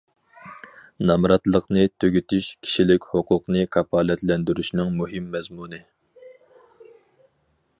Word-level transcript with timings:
نامراتلىقنى 1.09 1.83
تۈگىتىش 2.03 2.47
كىشىلىك 2.67 3.05
ھوقۇقنى 3.11 3.67
كاپالەتلەندۈرۈشنىڭ 3.77 4.97
مۇھىم 5.03 5.29
مەزمۇنى. 5.37 5.81